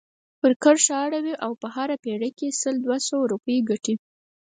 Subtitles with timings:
[0.39, 3.95] پر کرښه اړوي او په هره پيره کې سل دوه سوه روپۍ ګټي.